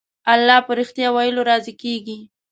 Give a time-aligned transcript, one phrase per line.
[0.33, 2.17] الله په رښتيا ويلو راضي کېږي.